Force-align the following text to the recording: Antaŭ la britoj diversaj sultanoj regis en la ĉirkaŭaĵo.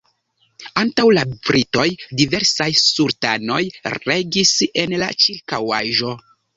Antaŭ 0.83 1.05
la 1.17 1.25
britoj 1.49 1.85
diversaj 2.23 2.69
sultanoj 2.81 3.61
regis 4.09 4.59
en 4.85 5.01
la 5.07 5.15
ĉirkaŭaĵo. 5.25 6.21